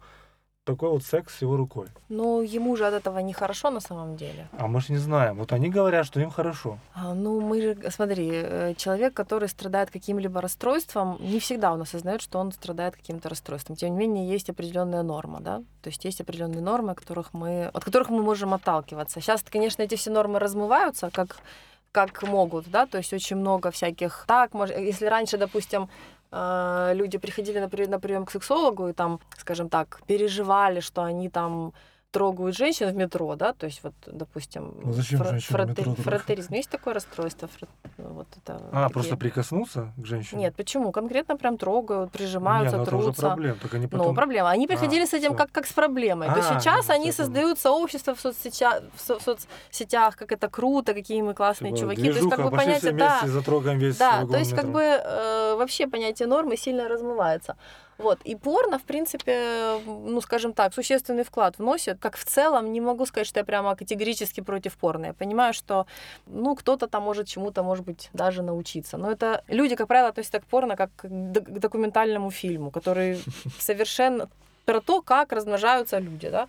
[0.68, 1.86] такой вот секс с его рукой.
[2.08, 4.48] Ну, ему же от этого нехорошо на самом деле.
[4.58, 5.36] А мы же не знаем.
[5.36, 6.78] Вот они говорят, что им хорошо.
[6.94, 12.20] А, ну, мы же, смотри, э, человек, который страдает каким-либо расстройством, не всегда он осознает,
[12.20, 13.76] что он страдает каким-то расстройством.
[13.76, 15.58] Тем не менее, есть определенная норма, да?
[15.82, 19.20] То есть есть определенные нормы, которых мы, от которых мы можем отталкиваться.
[19.20, 21.36] Сейчас, конечно, эти все нормы размываются, как
[21.92, 25.88] как могут, да, то есть очень много всяких так, может, если раньше, допустим,
[26.30, 31.72] люди приходили на прием к сексологу и там, скажем так, переживали, что они там
[32.10, 36.54] трогают женщин в метро, да, то есть вот, допустим, ну, зачем фр- фротер- фротеризм.
[36.54, 37.48] Есть такое расстройство?
[37.48, 37.68] Фрот...
[37.98, 38.92] Ну, вот это, а, такие...
[38.94, 40.42] просто прикоснуться к женщине?
[40.42, 40.90] Нет, почему?
[40.90, 43.10] Конкретно прям трогают, прижимаются, Нет, ну, трутся.
[43.10, 44.06] Это уже проблема, только они потом...
[44.06, 44.48] Ну, проблема.
[44.48, 46.28] Они приходили а, с этим как, как с проблемой.
[46.28, 50.94] А, То сейчас они создают сообщество в соцсетях, в, со- в соцсетях, как это круто,
[50.94, 52.02] какие мы классные типа, чуваки.
[52.02, 55.56] Движуха, то есть, как бы понятие, да, затрогаем весь Да, то есть, как бы э,
[55.56, 57.56] вообще понятие нормы сильно размывается.
[57.98, 58.20] Вот.
[58.22, 61.98] И порно, в принципе, ну, скажем так, существенный вклад вносит.
[61.98, 65.06] Как в целом, не могу сказать, что я прямо категорически против порно.
[65.06, 65.86] Я понимаю, что,
[66.26, 68.98] ну, кто-то там может чему-то, может быть, даже научиться.
[68.98, 73.18] Но это люди, как правило, относятся к порно как к документальному фильму, который
[73.58, 74.28] совершенно
[74.64, 76.48] про то, как размножаются люди, да.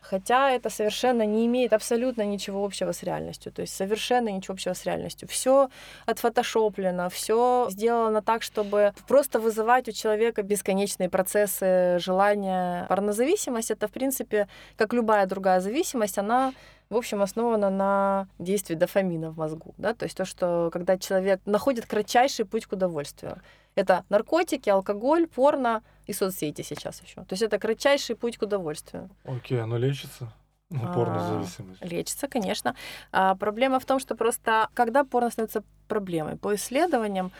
[0.00, 3.52] Хотя это совершенно не имеет абсолютно ничего общего с реальностью.
[3.52, 5.28] То есть совершенно ничего общего с реальностью.
[5.28, 5.68] Все
[6.06, 12.86] отфотошоплено, все сделано так, чтобы просто вызывать у человека бесконечные процессы желания.
[12.88, 16.52] Порнозависимость это, в принципе, как любая другая зависимость, она
[16.90, 19.74] в общем, основана на действии дофамина в мозгу.
[19.76, 19.92] Да?
[19.94, 23.42] То есть то, что когда человек находит кратчайший путь к удовольствию.
[23.74, 27.16] Это наркотики, алкоголь, порно и соцсети сейчас еще.
[27.16, 29.08] То есть это кратчайший путь к удовольствию.
[29.24, 30.32] Окей, оно лечится?
[30.70, 31.82] Ну, порнозависимость.
[31.82, 32.74] А, лечится, конечно.
[33.12, 37.30] А, проблема в том, что просто когда порно становится проблемой, по исследованиям,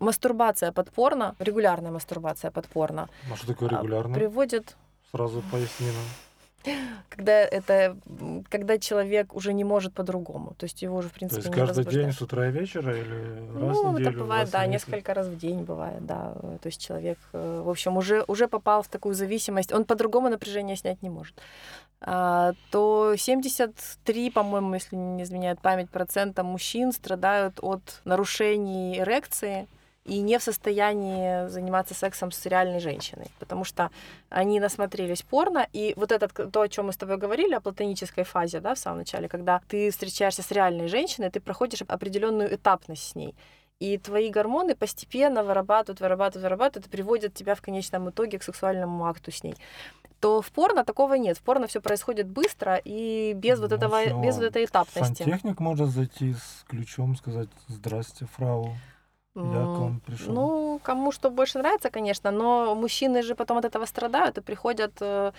[0.00, 3.08] мастурбация под порно, регулярная мастурбация под порно.
[3.30, 4.14] А что такое регулярная?
[4.14, 4.76] Приводит...
[5.12, 6.06] Сразу поясни нам
[7.08, 7.96] когда это
[8.48, 11.66] когда человек уже не может по-другому, то есть его уже в принципе то есть не
[11.66, 14.10] каждый день с утра и вечера или раз ну, в неделю?
[14.10, 15.14] это бывает, да, несколько?
[15.14, 18.88] раз в день бывает, да, то есть человек, э, в общем, уже уже попал в
[18.88, 21.34] такую зависимость, он по-другому напряжение снять не может.
[22.04, 29.68] А, то 73, по-моему, если не изменяет память, процента мужчин страдают от нарушений эрекции
[30.04, 33.90] и не в состоянии заниматься сексом с реальной женщиной, потому что
[34.30, 38.24] они насмотрелись порно, и вот это то, о чем мы с тобой говорили, о платонической
[38.24, 43.10] фазе, да, в самом начале, когда ты встречаешься с реальной женщиной, ты проходишь определенную этапность
[43.10, 43.36] с ней,
[43.78, 49.06] и твои гормоны постепенно вырабатывают, вырабатывают, вырабатывают, и приводят тебя в конечном итоге к сексуальному
[49.06, 49.54] акту с ней
[50.20, 51.36] то в порно такого нет.
[51.36, 54.22] В порно все происходит быстро и без ну, вот этого, все.
[54.22, 55.24] без вот этой этапности.
[55.24, 58.76] Сантехник может зайти с ключом, сказать «Здрасте, фрау».
[59.34, 60.34] Я к вам пришел.
[60.34, 64.92] Ну, кому что больше нравится, конечно, но мужчины же потом от этого страдают и приходят,
[65.00, 65.32] э,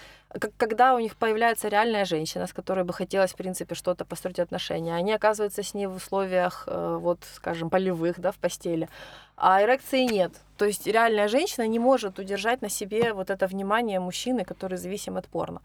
[0.58, 4.96] когда у них появляется реальная женщина, с которой бы хотелось, в принципе, что-то построить отношения.
[4.96, 8.90] Они оказываются с ней в условиях, э, вот, скажем, полевых, да, в постели,
[9.38, 10.32] а эрекции нет.
[10.58, 15.18] То есть реальная женщина не может удержать на себе вот это внимание мужчины, который зависим
[15.18, 15.62] от порно.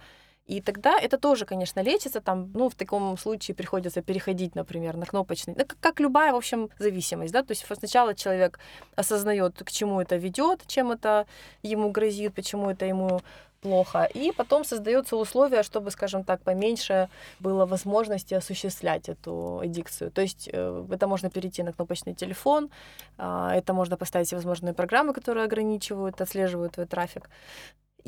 [0.48, 2.20] И тогда это тоже, конечно, лечится.
[2.20, 5.54] Там, ну, в таком случае приходится переходить, например, на кнопочный.
[5.58, 7.42] Ну, как, как любая, в общем, зависимость, да.
[7.42, 8.58] То есть сначала человек
[8.96, 11.26] осознает, к чему это ведет, чем это
[11.62, 13.20] ему грозит, почему это ему
[13.60, 14.08] плохо.
[14.14, 17.08] И потом создаются условия, чтобы, скажем так, поменьше
[17.40, 20.10] было возможности осуществлять эту эдикцию.
[20.10, 22.70] То есть э, это можно перейти на кнопочный телефон,
[23.18, 27.28] а, это можно поставить всевозможные программы, которые ограничивают, отслеживают твой трафик.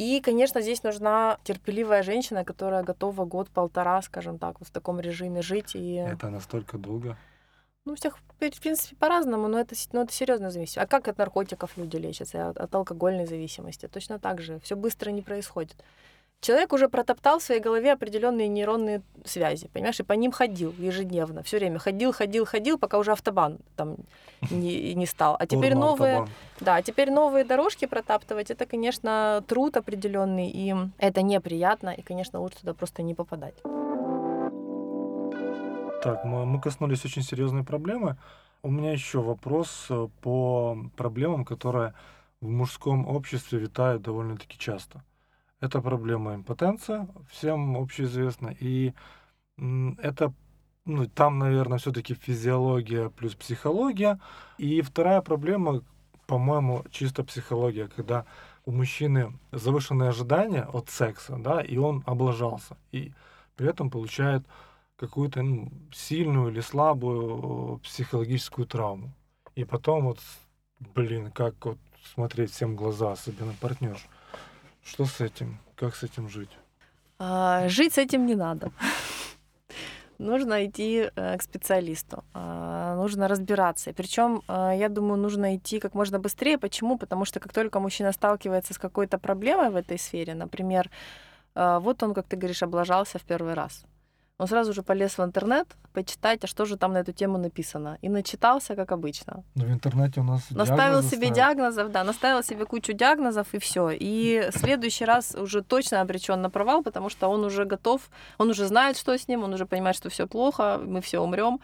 [0.00, 5.42] И, конечно, здесь нужна терпеливая женщина, которая готова год-полтора, скажем так, вот в таком режиме
[5.42, 5.74] жить.
[5.74, 5.96] И...
[5.96, 7.18] Это настолько долго?
[7.84, 10.78] Ну, у всех, в принципе, по-разному, но это, но это серьезно зависит.
[10.78, 13.88] А как от наркотиков люди лечатся, от, от алкогольной зависимости?
[13.88, 14.58] Точно так же.
[14.60, 15.76] Все быстро не происходит
[16.40, 21.42] человек уже протоптал в своей голове определенные нейронные связи, понимаешь, и по ним ходил ежедневно,
[21.42, 23.96] все время ходил, ходил, ходил, пока уже автобан там
[24.50, 25.36] не, не стал.
[25.38, 26.26] А теперь новые,
[26.60, 32.40] да, а теперь новые дорожки протаптывать, это, конечно, труд определенный, и это неприятно, и, конечно,
[32.40, 33.54] лучше туда просто не попадать.
[36.02, 38.16] Так, мы, мы коснулись очень серьезной проблемы.
[38.62, 41.92] У меня еще вопрос э, по проблемам, которые
[42.40, 45.02] в мужском обществе витают довольно-таки часто.
[45.60, 48.54] Это проблема импотенция, всем общеизвестна.
[48.60, 48.94] И
[49.58, 50.32] это
[50.86, 54.18] ну, там, наверное, все-таки физиология плюс психология.
[54.58, 55.82] И вторая проблема,
[56.26, 58.24] по-моему, чисто психология, когда
[58.64, 62.76] у мужчины завышенные ожидания от секса, да, и он облажался.
[62.92, 63.12] И
[63.56, 64.46] при этом получает
[64.96, 69.12] какую-то ну, сильную или слабую психологическую травму.
[69.54, 70.20] И потом вот,
[70.94, 71.78] блин, как вот
[72.14, 74.06] смотреть всем в глаза, особенно партнерш.
[74.84, 75.58] Что с этим?
[75.76, 76.50] Как с этим жить?
[77.18, 78.72] А, жить с этим не надо.
[80.18, 83.92] Нужно идти э, к специалисту, а, нужно разбираться.
[83.94, 86.58] Причем, а, я думаю, нужно идти как можно быстрее.
[86.58, 86.98] Почему?
[86.98, 90.90] Потому что как только мужчина сталкивается с какой-то проблемой в этой сфере, например,
[91.54, 93.84] вот он, как ты говоришь, облажался в первый раз
[94.40, 97.98] он сразу же полез в интернет почитать, а что же там на эту тему написано.
[98.00, 99.44] И начитался, как обычно.
[99.54, 101.34] Но в интернете у нас Наставил себе ставят.
[101.34, 103.90] диагнозов, да, наставил себе кучу диагнозов, и все.
[103.90, 108.00] И в следующий раз уже точно обречен на провал, потому что он уже готов,
[108.38, 111.60] он уже знает, что с ним, он уже понимает, что все плохо, мы все умрем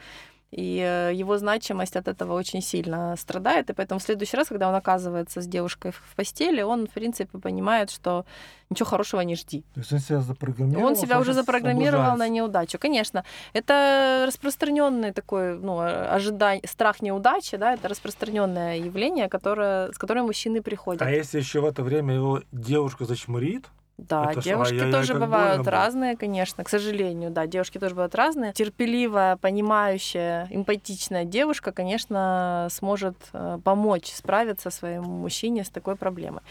[0.52, 4.68] и э, его значимость от этого очень сильно страдает, и поэтому в следующий раз, когда
[4.68, 8.24] он оказывается с девушкой в постели, он, в принципе, понимает, что
[8.70, 9.64] ничего хорошего не жди.
[9.74, 10.87] То есть он себя запрограммировал?
[10.87, 12.78] Он себя уже запрограммировал на неудачу.
[12.78, 20.26] Конечно, это распространенный такой, ну, ожидание, страх неудачи, да, это распространенное явление, которое, с которым
[20.26, 21.02] мужчины приходят.
[21.02, 23.66] А если еще в это время его девушка зачмурит,
[23.98, 28.14] да, это девушки ай тоже бывают больно разные, конечно, к сожалению, да, девушки тоже бывают
[28.14, 28.52] разные.
[28.52, 36.42] Терпеливая, понимающая, эмпатичная девушка, конечно, сможет э, помочь справиться своему мужчине с такой проблемой.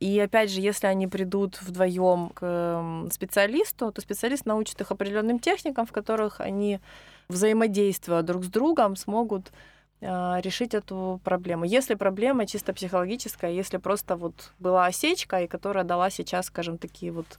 [0.00, 5.86] И опять же, если они придут вдвоем к специалисту, то специалист научит их определенным техникам,
[5.86, 6.80] в которых они
[7.28, 9.52] взаимодействуя друг с другом смогут а,
[10.00, 11.64] решить эту проблему.
[11.64, 17.12] Если проблема чисто психологическая, если просто вот была осечка, и которая дала сейчас, скажем, такие
[17.12, 17.38] вот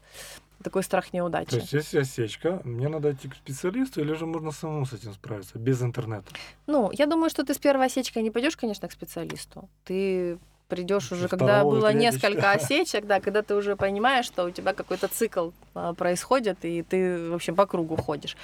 [0.64, 1.50] такой страх неудачи.
[1.50, 5.14] То есть, если осечка, мне надо идти к специалисту, или же можно самому с этим
[5.14, 6.28] справиться, без интернета?
[6.68, 9.68] Ну, я думаю, что ты с первой осечкой не пойдешь, конечно, к специалисту.
[9.84, 10.38] Ты
[10.72, 15.10] придешь уже, когда было несколько осечек, да, когда ты уже понимаешь, что у тебя какой-то
[15.10, 18.38] цикл а, происходит, и ты вообще по кругу ходишь.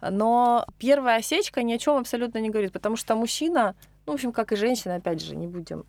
[0.00, 3.74] Но первая осечка ни о чем абсолютно не говорит, потому что мужчина,
[4.06, 5.84] ну, в общем, как и женщина, опять же, не будем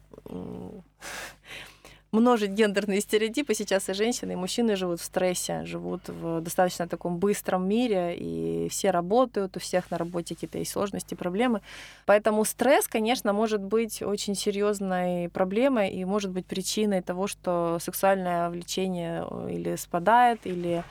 [2.16, 3.54] множить гендерные стереотипы.
[3.54, 8.68] Сейчас и женщины, и мужчины живут в стрессе, живут в достаточно таком быстром мире, и
[8.70, 11.62] все работают, у всех на работе какие-то есть сложности, проблемы.
[12.06, 18.50] Поэтому стресс, конечно, может быть очень серьезной проблемой и может быть причиной того, что сексуальное
[18.50, 20.84] влечение э, или спадает, или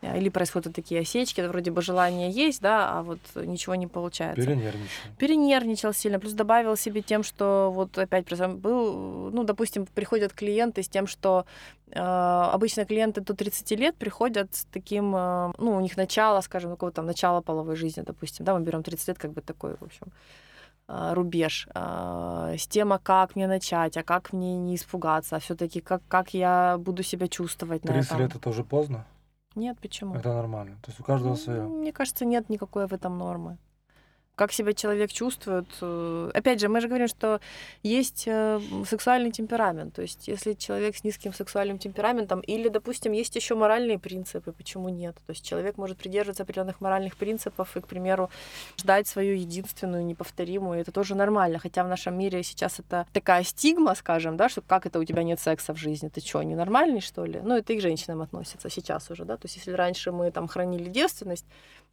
[0.00, 4.40] или происходят такие осечки, вроде бы желание есть, да, а вот ничего не получается.
[4.40, 5.10] Перенервничал.
[5.18, 10.88] Перенервничал сильно, плюс добавил себе тем, что вот опять был, ну, допустим, приходят клиенты с
[10.88, 11.46] тем, что
[11.90, 16.70] э, обычно клиенты до 30 лет приходят с таким, э, ну, у них начало, скажем,
[16.70, 19.82] какого-то там начала половой жизни, допустим, да, мы берем 30 лет как бы такой, в
[19.82, 20.06] общем,
[20.86, 26.00] рубеж с тем, а как мне начать, а как мне не испугаться, а все-таки как,
[26.08, 28.16] как я буду себя чувствовать 30 на этом.
[28.16, 29.04] 30 лет это уже поздно?
[29.58, 30.14] Нет, почему?
[30.14, 30.76] Это нормально.
[30.82, 31.62] То есть у каждого ну, свое.
[31.62, 33.58] Мне кажется, нет никакой в этом нормы
[34.38, 35.66] как себя человек чувствует.
[35.80, 37.40] Э, опять же, мы же говорим, что
[37.82, 39.94] есть э, сексуальный темперамент.
[39.94, 44.88] То есть, если человек с низким сексуальным темпераментом, или, допустим, есть еще моральные принципы, почему
[44.88, 45.16] нет?
[45.26, 48.30] То есть человек может придерживаться определенных моральных принципов и, к примеру,
[48.78, 50.80] ждать свою единственную, неповторимую.
[50.80, 51.58] Это тоже нормально.
[51.58, 55.24] Хотя в нашем мире сейчас это такая стигма, скажем, да, что как это у тебя
[55.24, 56.08] нет секса в жизни?
[56.08, 57.40] Ты что, ненормальный, что ли?
[57.42, 59.36] Ну, это и к женщинам относится сейчас уже, да.
[59.36, 61.46] То есть, если раньше мы там хранили девственность,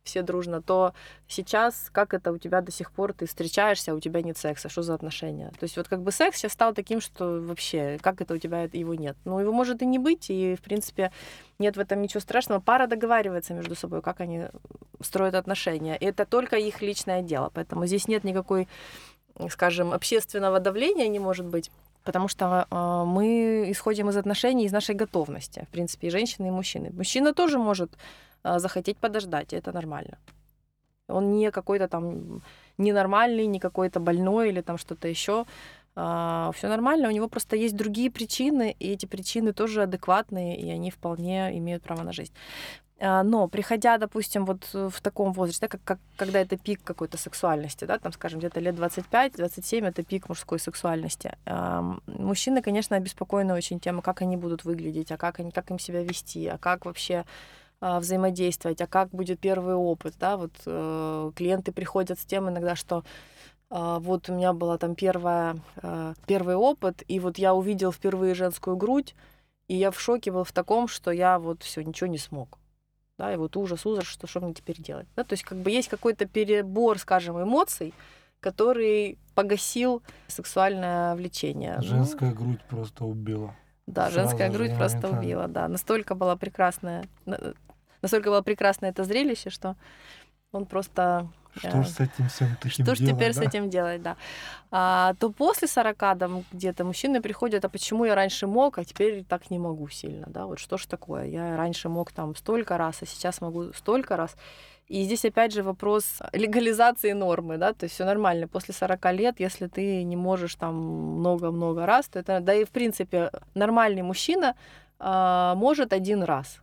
[0.06, 0.94] все дружно, то
[1.28, 4.70] сейчас как это у тебя до сих пор ты встречаешься, а у тебя нет секса,
[4.70, 5.50] что за отношения?
[5.60, 8.70] То есть вот как бы секс сейчас стал таким, что вообще, как это у тебя
[8.72, 9.18] его нет?
[9.26, 11.12] Ну, его может и не быть, и, в принципе,
[11.60, 12.62] нет в этом ничего страшного.
[12.62, 14.46] Пара договаривается между собой, как они
[15.02, 15.98] строят отношения.
[15.98, 18.68] И это только их личное дело, поэтому здесь нет никакой,
[19.50, 21.72] скажем, общественного давления не может быть.
[22.04, 26.52] Потому что э, мы исходим из отношений, из нашей готовности, в принципе, и женщины, и
[26.52, 26.92] мужчины.
[26.92, 27.92] Мужчина тоже может
[28.60, 30.18] захотеть подождать, и это нормально.
[31.08, 32.42] Он не какой-то там
[32.78, 35.46] ненормальный, не какой-то больной или там что-то еще.
[35.96, 40.70] А, Все нормально, у него просто есть другие причины, и эти причины тоже адекватные, и
[40.70, 42.34] они вполне имеют право на жизнь.
[43.00, 47.18] А, но приходя, допустим, вот в таком возрасте, да, как, как, когда это пик какой-то
[47.18, 51.38] сексуальности, да, там, скажем, где-то лет 25-27, это пик мужской сексуальности,
[52.08, 56.04] мужчины, конечно, обеспокоены очень тем, как они будут выглядеть, а как, они, как им себя
[56.04, 57.26] вести, а как вообще а,
[57.82, 63.04] взаимодействовать, а как будет первый опыт, да, вот э, клиенты приходят с тем иногда, что
[63.70, 68.34] э, вот у меня была там первая, э, первый опыт, и вот я увидел впервые
[68.34, 69.14] женскую грудь,
[69.68, 72.60] и я в шоке был в таком, что я вот все ничего не смог.
[73.18, 75.08] Да, и вот ужас, ужас, что, что мне теперь делать.
[75.16, 77.94] Да, то есть как бы есть какой-то перебор, скажем, эмоций,
[78.42, 81.78] который погасил сексуальное влечение.
[81.82, 83.56] Женская ну, грудь просто убила.
[83.88, 85.68] Да, Сразу женская грудь просто убила, да.
[85.68, 87.06] Настолько была прекрасная,
[88.06, 89.76] настолько было прекрасно это зрелище, что
[90.52, 93.42] он просто что ж с этим всем таким Что ж теперь да?
[93.42, 94.18] с этим делать, да.
[94.72, 99.24] А, то после 40 там, где-то мужчины приходят, а почему я раньше мог, а теперь
[99.24, 103.02] так не могу сильно, да, вот что ж такое, я раньше мог там столько раз,
[103.02, 104.36] а сейчас могу столько раз.
[104.88, 108.48] И здесь опять же вопрос легализации нормы, да, то есть все нормально.
[108.48, 112.70] После 40 лет, если ты не можешь там много-много раз, то это, да и в
[112.70, 114.56] принципе нормальный мужчина
[115.00, 116.60] а, может один раз.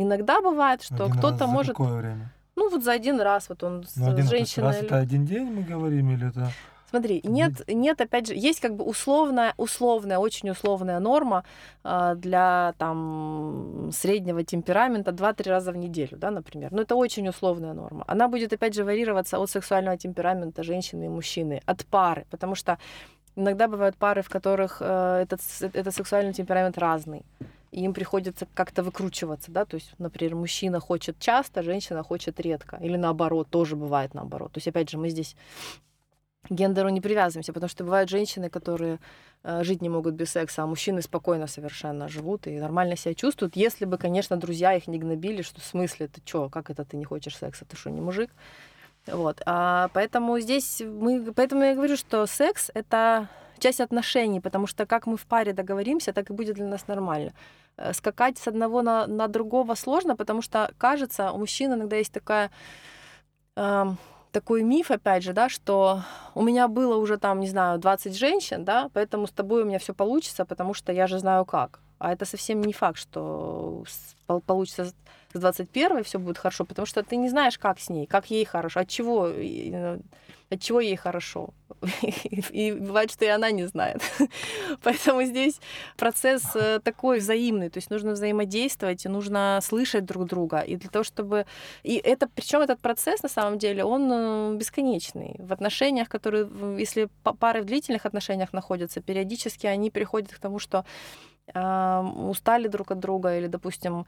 [0.00, 1.76] Иногда бывает, что один кто-то раз может...
[1.76, 2.32] Какое время?
[2.54, 4.66] Ну вот за один раз вот он ну, один, с женщиной...
[4.66, 6.50] Раз это один день мы говорим или это...
[6.90, 11.44] Смотри, нет, нет, опять же, есть как бы условная, условная, очень условная норма
[11.84, 16.72] э, для там среднего темперамента 2-3 раза в неделю, да, например.
[16.72, 18.04] Но это очень условная норма.
[18.06, 22.78] Она будет, опять же, варьироваться от сексуального темперамента женщины и мужчины, от пары, потому что
[23.36, 25.40] иногда бывают пары, в которых э, этот,
[25.74, 27.22] этот сексуальный темперамент разный
[27.70, 32.76] и им приходится как-то выкручиваться, да, то есть, например, мужчина хочет часто, женщина хочет редко,
[32.76, 34.52] или наоборот, тоже бывает наоборот.
[34.52, 35.36] То есть, опять же, мы здесь
[36.50, 39.00] гендеру не привязываемся, потому что бывают женщины, которые
[39.42, 43.56] э, жить не могут без секса, а мужчины спокойно совершенно живут и нормально себя чувствуют,
[43.56, 46.96] если бы, конечно, друзья их не гнобили, что в смысле, ты чё, как это ты
[46.96, 48.30] не хочешь секса, ты что, не мужик?
[49.06, 49.40] Вот.
[49.46, 55.06] А поэтому здесь мы, поэтому я говорю, что секс это часть отношений, потому что как
[55.06, 57.32] мы в паре договоримся, так и будет для нас нормально.
[57.76, 62.12] Э, скакать с одного на, на другого сложно, потому что кажется, у мужчин иногда есть
[62.12, 62.50] такая
[63.56, 63.86] э,
[64.32, 66.02] такой миф, опять же, да, что
[66.34, 69.78] у меня было уже там, не знаю, 20 женщин, да, поэтому с тобой у меня
[69.78, 71.80] все получится, потому что я же знаю как.
[71.98, 73.84] А это совсем не факт, что
[74.46, 74.92] получится
[75.32, 78.44] с 21 все будет хорошо, потому что ты не знаешь, как с ней, как ей
[78.44, 80.00] хорошо, от чего, ну,
[80.50, 81.50] от чего ей хорошо.
[82.50, 84.02] И бывает, что и она не знает.
[84.82, 85.60] Поэтому здесь
[85.96, 90.58] процесс э, такой взаимный, то есть нужно взаимодействовать, и нужно слышать друг друга.
[90.60, 91.44] И для того, чтобы...
[91.82, 95.36] И это, причем этот процесс, на самом деле, он э, бесконечный.
[95.38, 100.84] В отношениях, которые, если пары в длительных отношениях находятся, периодически они приходят к тому, что
[101.54, 104.04] устали друг от друга или, допустим,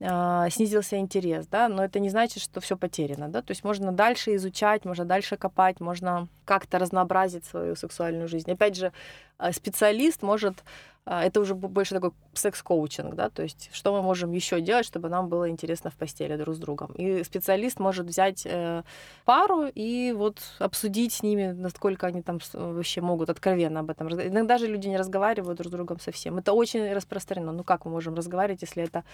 [0.00, 4.34] снизился интерес, да, но это не значит, что все потеряно, да, то есть можно дальше
[4.34, 8.50] изучать, можно дальше копать, можно как-то разнообразить свою сексуальную жизнь.
[8.50, 8.92] Опять же,
[9.38, 10.62] а, специалист может,
[11.06, 15.08] а, это уже больше такой секс-коучинг, да, то есть что мы можем еще делать, чтобы
[15.08, 16.92] нам было интересно в постели друг с другом.
[16.92, 18.82] И специалист может взять э,
[19.24, 24.34] пару и вот обсудить с ними, насколько они там вообще могут откровенно об этом разговаривать.
[24.34, 26.38] Иногда же люди не разговаривают друг с другом совсем.
[26.38, 27.52] Это очень распространено.
[27.52, 29.04] Ну как мы можем разговаривать, если это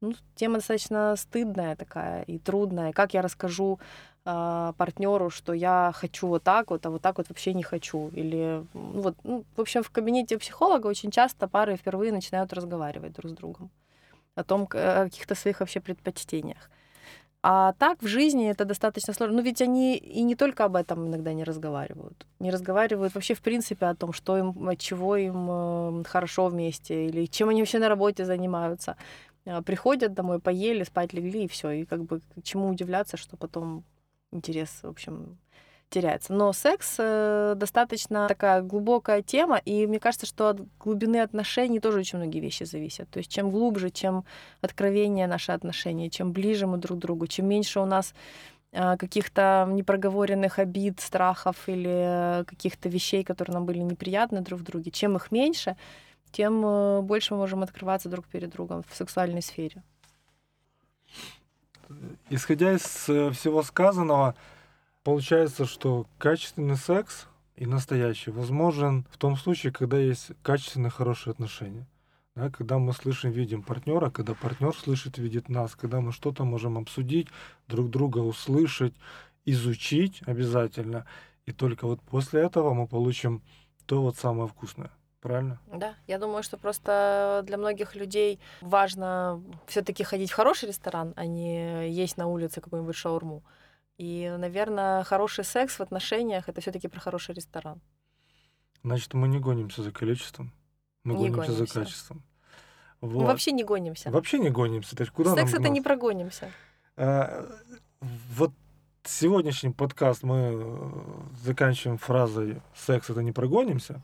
[0.00, 2.92] ну, тема достаточно стыдная такая и трудная.
[2.92, 3.78] Как я расскажу
[4.24, 8.08] э, партнеру, что я хочу вот так вот, а вот так вот вообще не хочу.
[8.14, 13.12] Или, ну, вот, ну, в общем, в кабинете психолога очень часто пары впервые начинают разговаривать
[13.12, 13.70] друг с другом
[14.34, 16.70] о том, о каких-то своих вообще предпочтениях.
[17.42, 19.36] А так в жизни это достаточно сложно.
[19.36, 22.26] Ну ведь они и не только об этом иногда не разговаривают.
[22.40, 27.06] Не разговаривают вообще в принципе о том, что им, от чего им э, хорошо вместе,
[27.06, 28.96] или чем они вообще на работе занимаются.
[29.48, 31.70] А, приходят домой, поели, спать легли, и все.
[31.70, 33.84] И как бы к чему удивляться, что потом
[34.30, 35.38] интерес, в общем,
[35.88, 36.34] теряется.
[36.34, 42.00] Но секс э, достаточно такая глубокая тема, и мне кажется, что от глубины отношений тоже
[42.00, 43.08] очень многие вещи зависят.
[43.08, 44.24] То есть чем глубже, чем
[44.60, 48.12] откровение наши отношения, чем ближе мы друг к другу, чем меньше у нас
[48.72, 54.90] э, каких-то непроговоренных обид, страхов или каких-то вещей, которые нам были неприятны друг в друге,
[54.90, 55.76] чем их меньше,
[56.30, 59.82] тем э, больше мы можем открываться друг перед другом в сексуальной сфере.
[62.30, 64.34] Исходя из э, всего сказанного,
[65.02, 71.86] получается, что качественный секс и настоящий возможен в том случае, когда есть качественные хорошие отношения.
[72.34, 76.78] Да, когда мы слышим, видим партнера, когда партнер слышит, видит нас, когда мы что-то можем
[76.78, 77.26] обсудить,
[77.66, 78.94] друг друга услышать,
[79.44, 81.04] изучить обязательно.
[81.46, 83.42] И только вот после этого мы получим
[83.86, 84.92] то вот самое вкусное.
[85.20, 85.58] Правильно?
[85.66, 91.26] Да, я думаю, что просто для многих людей важно все-таки ходить в хороший ресторан, а
[91.26, 93.42] не есть на улице какую-нибудь шаурму.
[93.96, 97.80] И, наверное, хороший секс в отношениях это все-таки про хороший ресторан.
[98.84, 100.52] Значит, мы не гонимся за количеством,
[101.02, 102.22] мы не гонимся, гонимся за качеством.
[103.00, 103.22] Вот.
[103.22, 104.10] Мы вообще не гонимся.
[104.10, 104.96] Вообще не гонимся.
[104.96, 106.50] То есть куда Секс нам это не прогонимся.
[106.96, 107.46] А,
[108.00, 108.52] вот
[109.04, 110.90] сегодняшний подкаст мы э,
[111.44, 114.00] заканчиваем фразой «секс это не прогонимся».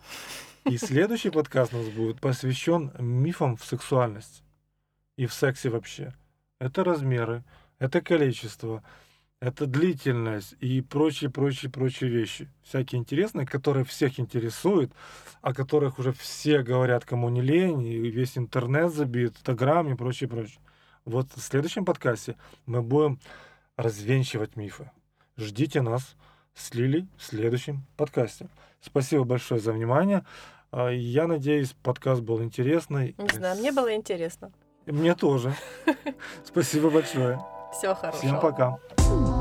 [0.64, 4.42] И следующий подкаст у нас будет посвящен мифам в сексуальности
[5.16, 6.14] и в сексе вообще.
[6.58, 7.44] Это размеры,
[7.78, 8.82] это количество,
[9.40, 12.50] это длительность и прочие, прочие, прочие вещи.
[12.62, 14.90] Всякие интересные, которые всех интересуют,
[15.42, 20.30] о которых уже все говорят, кому не лень, и весь интернет забит, Инстаграм и прочее,
[20.30, 20.60] прочее.
[21.04, 23.20] Вот в следующем подкасте мы будем
[23.76, 24.90] развенчивать мифы.
[25.36, 26.16] Ждите нас
[26.54, 28.48] с Лилей в следующем подкасте.
[28.80, 30.24] Спасибо большое за внимание.
[30.76, 33.14] А, Я надеюсь, подкаст был интересный.
[33.16, 34.50] Не знаю, мне было интересно.
[34.86, 35.54] Мне тоже.
[36.44, 37.38] Спасибо большое.
[37.78, 38.20] Всего хорошего.
[38.20, 39.33] Всем пока.